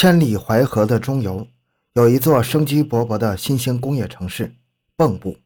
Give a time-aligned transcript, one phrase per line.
[0.00, 1.46] 千里淮河的中游，
[1.92, 4.54] 有一座生机勃勃的新兴工业城市——
[4.96, 5.36] 蚌埠。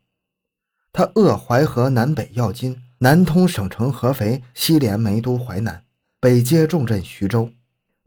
[0.93, 5.83] 它扼淮河南北要津，南通省城合肥，西连煤都淮南，
[6.21, 7.51] 北接重镇徐州，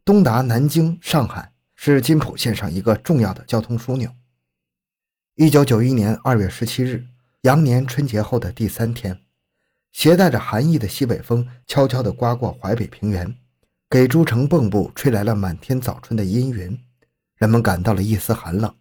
[0.05, 4.09] 东达南京、上海，是津浦线上一个重要的交通枢纽。
[5.35, 7.05] 一九九一年二月十七日，
[7.41, 9.19] 羊年春节后的第三天，
[9.91, 13.35] 携带着寒意的西北风悄悄地刮过淮北平原。
[13.89, 16.77] 给诸城蚌埠吹来了满天早春的阴云，
[17.37, 18.75] 人们感到了一丝寒冷。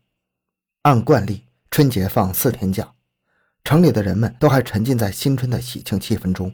[0.83, 2.93] 按惯例，春节放四天假，
[3.63, 6.53] 城里的人们都还沉浸在新春的喜庆气氛中。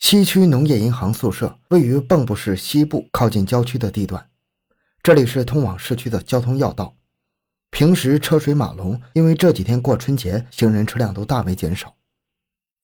[0.00, 4.28] 西区农业银行宿舍位于蚌埠市西部靠近郊区的地段，
[5.00, 6.96] 这里是通往市区的交通要道，
[7.70, 11.94] 平时车水马龙，因为这几天过春节，行人车辆都大为减少。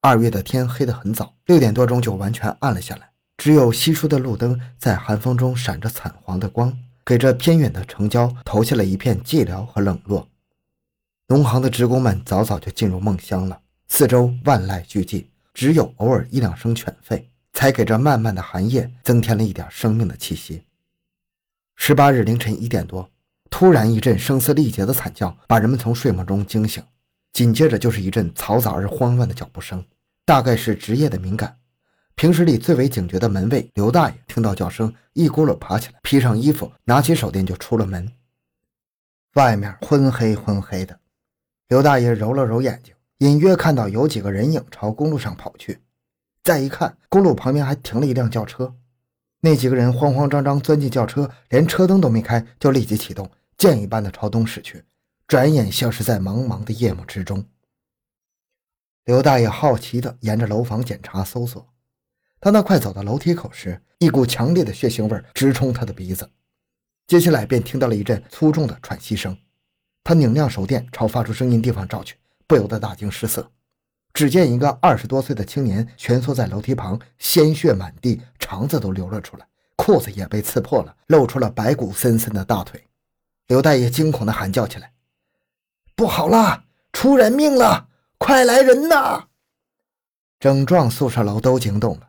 [0.00, 3.11] 二月的天黑得很早，六点多钟就完全暗了下来。
[3.42, 10.28] 只有稀疏的路灯在寒风中闪着惨黄的光，给这偏远的城郊投下了一片寂寥和冷落。
[11.26, 20.62] 农行的职工们早早就进入梦乡了，四周万籁俱寂，只有偶尔一两声犬吠，才给这漫漫的寒夜增添了一点生命的气息。
[21.74, 23.10] 十八日凌晨一点多，
[23.50, 26.80] 突然一阵声嘶力竭的惨叫把人们从睡梦中惊醒，
[27.32, 29.84] 紧接着就是一阵嘈杂而慌乱的脚步声，
[30.24, 31.56] 大概是职业的敏感。
[32.14, 38.12] 平时里最为警觉的门卫刘大爷听到叫声，一咕噜爬起来，披上衣服，拿起手电就出了门。
[39.34, 41.00] 外面昏黑昏黑的，
[41.68, 45.80] 刘大爷揉了揉眼睛，隐约看到有几个人影朝公路上跑去。
[46.44, 48.74] 再一看，公路旁边还停了一辆轿车，
[49.40, 54.84] 那几个人慌慌张张钻进轿车，连车灯都没开，就立即启动，箭一般的朝东驶去，
[55.26, 57.44] 转眼消失在茫茫的夜幕之中。
[59.04, 61.71] 刘大爷好奇地沿着楼房检查搜索。
[62.42, 66.28] 当他快走到楼梯口时，一股强烈的血腥味直冲他的鼻子，
[67.06, 69.38] 接下来便听到了一阵粗重的喘息声。
[70.02, 72.16] 他拧亮手电朝发出声音地方照去，
[72.48, 73.48] 不由得大惊失色。
[74.12, 79.46] 只见一个二十多岁的青年蜷缩在楼梯旁，鲜血满地，肠子都流了出来，
[79.76, 82.88] 裤子也被刺破了，露出了白骨森森的大腿。
[83.46, 84.90] 刘大爷惊恐地喊叫起来
[85.94, 87.86] ：“不好了，出人命了！
[88.18, 89.28] 快来人呐！”
[90.40, 92.08] 整幢宿舍楼都惊动了。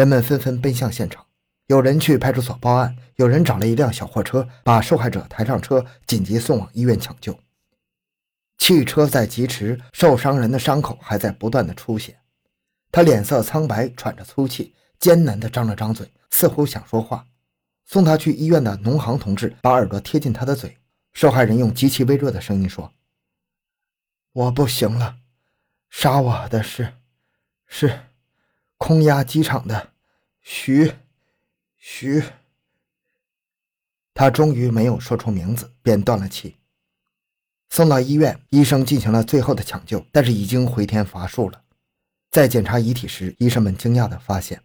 [0.00, 1.26] 人们纷纷奔向现场，
[1.66, 7.38] 有人去派出所报案，有人找了一辆小货车，把受害者抬上车，紧急送往医院抢救。
[8.56, 12.18] 汽车在疾驰，受伤人的伤口还在不断的出血，
[12.90, 17.26] 他脸色苍白，喘着粗气，艰难地张了张嘴，似乎想说话。
[17.84, 20.78] 送他去医院的农行同志把耳朵贴近他的嘴，
[21.12, 22.90] 受害人用极其微弱的声音说
[24.32, 25.16] ：“我不行了，
[25.90, 26.94] 杀我的是，
[27.66, 28.00] 是。”
[28.80, 29.90] 空压机场的
[30.40, 30.94] 徐
[31.76, 32.24] 徐，
[34.14, 36.56] 他终于没有说出名字，便断了气。
[37.68, 41.60] 送到医院，医生进行了最后的抢救，但是已经回天乏术了。
[42.30, 44.62] 在检查遗体时，医生们惊讶地发现，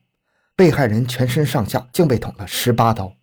[0.56, 3.14] 被害人全身上下竟被捅了十八刀，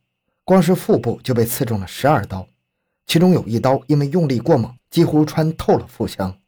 [0.45, 2.47] 光是腹部就被刺中了十二刀，
[3.07, 6.39] 其中有一刀因为用力过猛，几乎穿透了腹腔。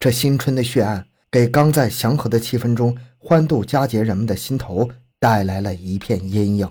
[0.00, 1.06] 这新春的血案。
[1.32, 4.90] 给刚在祥和的气氛中欢度佳节人们的心头
[5.20, 6.68] 带来了一片阴影。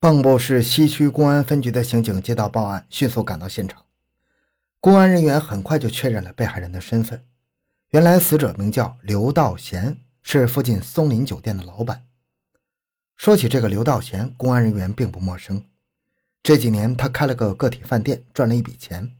[0.00, 3.84] 蚌埠市西区公安分局的刑警接到报案，迅速赶到现场。
[4.80, 7.24] 公安人员很快就确认了被害人的身份。
[7.90, 12.06] 原来死者名叫刘道贤，是附近松林酒店的老板。
[13.16, 15.64] 说起这个刘道贤，公安人员并不陌生。
[16.42, 19.12] 这几年，他开了个个体饭店，赚了一笔钱，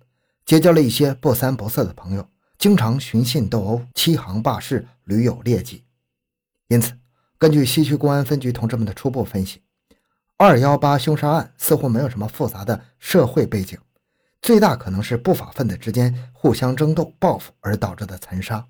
[0.45, 2.29] 结交了一些不三不四的朋友。
[2.59, 5.82] 经常寻衅斗殴、欺行霸市，屡有劣迹。
[6.73, 6.95] 因此，
[7.37, 9.61] 根据西区公安分局同志们的初步分析，
[10.39, 13.79] 二幺八凶杀案似乎没有什么复杂的社会背景，
[14.41, 18.67] 最大可能是不法分子之间互相争斗、报复而导致的残杀。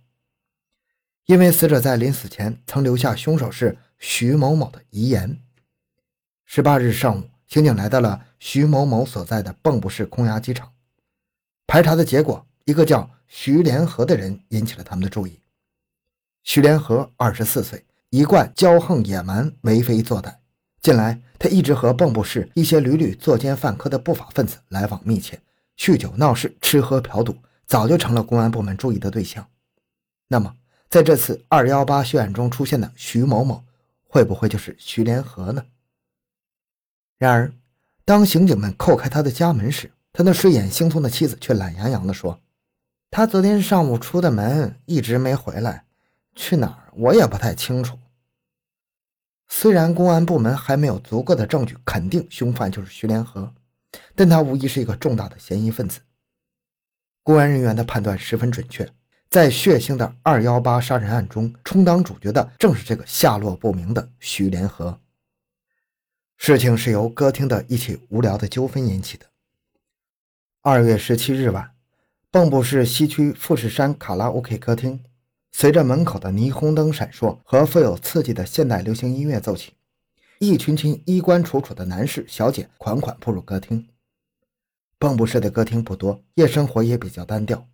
[1.26, 5.40] 因为死者在临死前曾留下凶手是徐某某的遗言。
[6.44, 10.72] 十八日上午，刑警来到了徐某某所在的蚌埠市空压机厂，
[11.68, 13.08] 排查的结果，一个叫。
[13.34, 15.40] 徐连河的人引起了他们的注意。
[16.42, 17.82] 徐连河二十四岁，
[18.14, 20.34] 一贯骄横野蛮、为非作歹。
[20.82, 25.40] 近来，他一直和蚌埠市一些屡屡作奸犯科的不法分子来往密切，
[25.78, 29.48] 酗酒闹事、吃喝嫖赌，早就成了公安部门注意的对象。
[30.28, 30.54] 那么，
[30.90, 33.64] 在这次二幺八血案中出现的徐某某，
[34.06, 35.64] 会不会就是徐连河呢？
[37.16, 37.50] 然而，
[38.04, 42.38] 当刑警们叩开他的家门时，他那睡眼惺忪的妻子却懒洋洋地说。
[43.10, 45.86] 他昨天上午出的门，一直没回来，
[46.34, 47.96] 去哪儿我也不太清楚。
[49.54, 53.52] 虽然公安部门还没有足够的证据肯定凶犯就是徐连河，
[54.14, 56.00] 但他无疑是一个重大的嫌疑分子。
[57.22, 58.90] 公安人员的判断十分准确，
[59.28, 64.98] 在血腥的二幺八杀人案中，充当主角的正是这个下落不明的徐连河。
[66.38, 69.26] 事情是由歌厅的一起无聊的纠纷引起的。
[70.62, 71.72] 二月十七日晚，
[72.32, 75.04] 蚌埠市西区富士山卡拉 OK 歌厅，
[75.52, 79.74] 随着门口的霓虹灯闪烁和富有刺激的现代流行音乐奏起，
[80.38, 83.86] 一群群衣冠楚楚的男士小姐款款步入歌厅。
[84.98, 87.68] 蚌埠市的歌厅不多，夜生活也比较单调。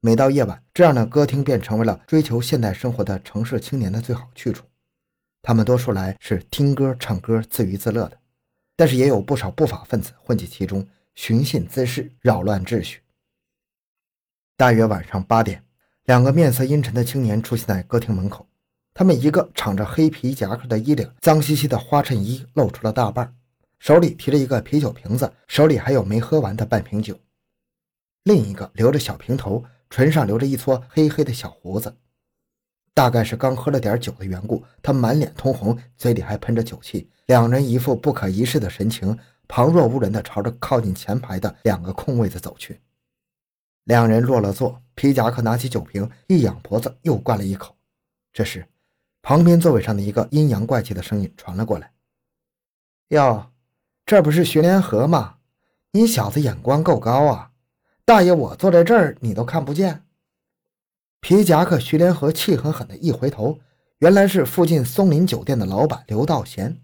[0.00, 4.64] 每到夜晚，这样的歌厅便成为了追求现代生活的城市青年的最好去处。
[5.42, 8.18] 他们多数来是听歌、唱歌、自娱自乐的，
[8.76, 13.00] 但是也有不少不法分子混迹其中，寻衅滋事，扰乱秩序。
[14.56, 15.64] 大约晚上八点，
[16.08, 18.48] 两个面色阴沉的青年出现在歌厅门口。
[18.94, 23.36] 他们一个敞着黑皮夹克的衣领，脏兮兮的花衬衣露出了大半。
[23.78, 27.14] 手里提着一个啤酒瓶子，手里还有没喝完的半瓶酒。
[28.24, 31.94] 另一个留着小平头，唇上留着一撮黑黑的小胡子，
[32.94, 37.10] 大概是刚喝了点酒的缘故，他满脸通红，嘴里还喷着酒气。
[37.26, 39.14] 两人一副不可一世的神情，
[39.46, 42.80] 旁若无人地朝着靠近前排的两个空位子走去。
[43.88, 47.74] 两人落了座，皮夹克拿起酒瓶，一仰脖子又灌了一口。
[48.34, 48.68] 这时，
[49.22, 51.90] 旁边座位上的一个阴阳怪气的声音传了过来
[53.08, 53.50] ：“哟。”
[54.04, 55.36] 这不是徐连河吗？
[55.92, 57.52] 你小子眼光够高啊！
[58.04, 60.04] 大爷，我坐在这儿，你都看不见。
[61.20, 63.58] 皮夹克徐连河气狠狠的一回头，
[64.00, 66.82] 原来是附近松林酒店的老板刘道贤。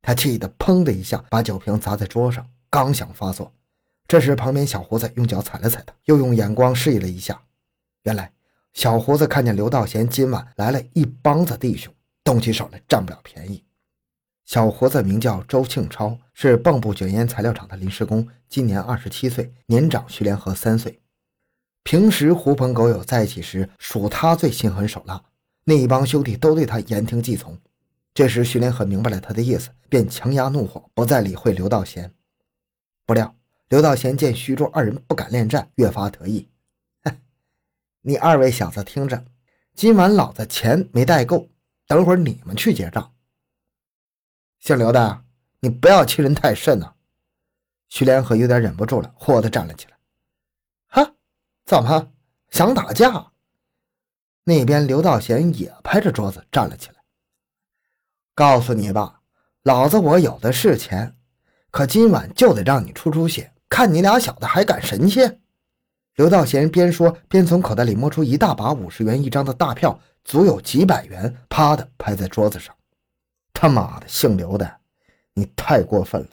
[0.00, 3.52] 他气得砰的一下把酒瓶砸在桌上，刚想发作，
[4.08, 7.42] 这时旁边小胡子用脚踩了踩他，又用眼光示意了一下。
[8.02, 8.32] 原来
[8.72, 11.92] 小胡子看见刘道贤今晚来了一帮子弟兄，
[12.22, 13.64] 动起手来占不了便宜。
[14.44, 21.00] 小胡子名叫周庆超，是蚌埠卷烟材料厂的临时工，今年二十七岁，年长徐连河三岁。
[21.82, 25.24] 平时狐朋狗友在一起时，属他最心狠手辣，
[25.64, 27.58] 那一帮兄弟都对他言听计从。
[28.14, 32.12] 这时徐连河明白了他的意思，便强压怒火，不再理会刘道贤。
[33.04, 33.34] 不料
[33.68, 36.48] 刘道贤见徐州二人不敢恋战，越发得意：“，
[38.02, 39.24] 你二位小子听着，
[39.74, 41.48] 今晚老子钱没带够，
[41.88, 43.12] 等会儿你们去结账。”
[44.60, 45.24] 姓刘的，
[45.60, 46.94] 你不要欺人太甚呐！
[47.88, 49.98] 徐连河有点忍不住了，霍地站了起来。
[50.86, 51.14] 哈，
[51.64, 52.12] 怎么
[52.50, 53.32] 想打架？
[54.44, 56.96] 那边刘道贤也拍着桌子站了起来。
[58.32, 59.22] 告诉你吧，
[59.62, 61.16] 老子我有的是钱，
[61.72, 65.20] 可今晚就得让你出出血，看你俩小子还敢神气！
[66.14, 72.74] 刘道贤边说边从口袋里摸出一大把五十元一张的大票，足有几百元，啪的拍在桌子上。
[73.52, 74.78] 他妈的，姓刘的，
[75.34, 76.30] 你太过分了！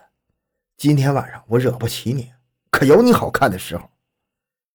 [0.77, 2.31] 今天晚上我惹不起你，
[2.69, 3.89] 可有你好看的时候。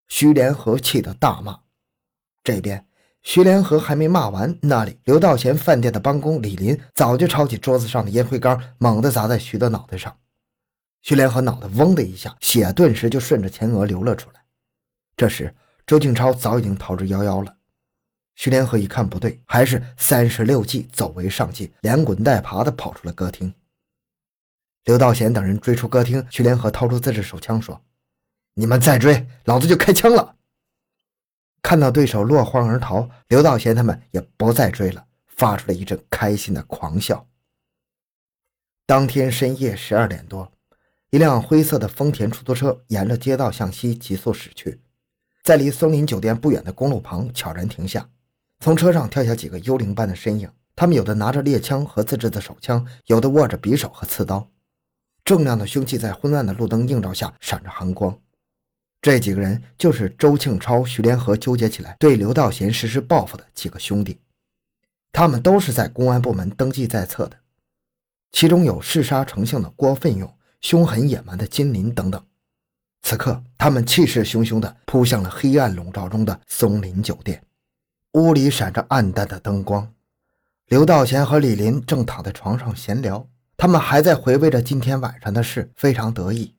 [0.09, 1.61] 徐连河气得大骂。
[2.43, 2.87] 这边
[3.23, 10.17] 徐连河还没骂完，那里刘道贤饭店的帮工李林早就抄起桌子上的烟灰缸，猛地砸在徐的脑袋上。
[11.09, 14.45] 徐连河脑袋嗡的一下，血顿时就顺着前额流了出来。
[15.17, 15.55] 这时
[15.87, 17.57] 周静超早已经逃之夭夭了。
[18.35, 23.55] 徐连河一看不对，还是三十六计，走为上计，连滚带爬的跑出了歌厅。
[24.85, 27.81] 刘道贤等人追出歌厅，徐连河掏出自制手枪说
[28.53, 30.37] ：“你们再追，老子就开枪了。”
[31.63, 37.27] 看到对手落荒而逃，刘道贤他们也不再追了，发出了一阵开心的狂笑。
[38.85, 40.53] 当天深夜十二点多，
[41.11, 44.79] 一辆灰色的丰田出租车沿着街道向西急速驶去，
[45.43, 48.11] 在离松林酒店不远的公路旁悄然停下。
[48.61, 54.51] 从车上跳下几个幽灵般的身影，他们有的拿着猎枪和自制的手枪，有的握着匕首和刺刀，
[55.25, 58.21] 重量的凶器在昏暗的路灯映照下闪着寒光。
[59.01, 64.21] 这几个人就是周庆超、徐连河纠结起来对刘道贤实施报复的几个兄弟，
[65.11, 67.39] 他们都是在公安部门登记在册的，
[68.33, 72.23] 其中有嗜杀成性的郭奋勇、凶狠野蛮的金林等等。
[73.03, 77.43] 此刻，他们气势汹汹地扑向了黑暗笼罩中的松林酒店。
[78.15, 79.93] 屋里闪着暗淡的灯光，
[80.67, 86.55] 刘道贤和李林正躺在床上闲聊，他们还在回味着今天晚上的事，非常得意。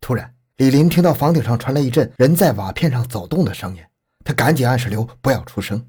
[0.00, 3.82] 突然，李林听到房顶上传来一阵人在瓦片上走动的声音，
[4.24, 5.88] 他赶紧暗示刘不要出声。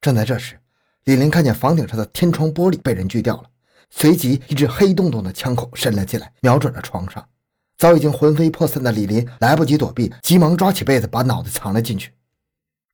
[0.00, 0.58] 正在这时，
[1.04, 3.50] 李林看见房顶上的天窗玻璃被人锯掉了，
[3.90, 7.28] 随即一支黑洞洞的枪口伸了进来，瞄准了床上。
[7.76, 12.12] 早已经魂飞魄散的李林来不及躲避，急忙抓起被子把脑袋藏了进去。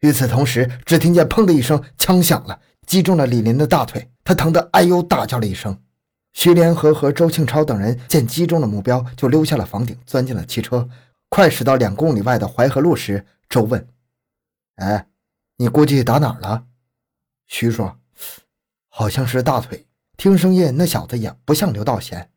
[0.01, 5.81] 与此同时，只听见“砰”的一声，枪响了，击中了李林的大腿，他疼得哎呦大叫了一声。
[6.35, 10.89] 徐连河和周庆超等人见击中了目标，就溜下了房顶，钻进了汽车。
[11.31, 13.89] 快驶到两公里外的淮河路时，周问
[14.77, 15.09] ：“哎，
[15.57, 16.67] 你估计打哪儿了？”
[17.49, 17.99] 徐说
[18.89, 19.86] ：“好像是大腿。
[20.17, 22.31] 听声音，那小子也不像刘道贤。”“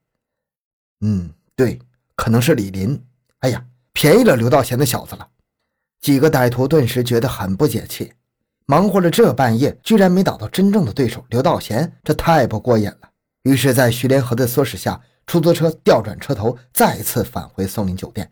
[1.02, 1.80] 嗯，对，
[2.16, 3.02] 可能是李林。
[3.40, 5.28] ”“哎呀，便宜了刘道贤那小子了。”
[6.02, 8.14] 几个歹徒顿时觉得很不解气，
[8.66, 13.10] 忙活了这半夜，居然没打到真正的对手刘道贤，这太不过瘾了。
[13.44, 18.32] 于是，在徐连河的唆使下，出租车调转车头，再次返回松林酒店。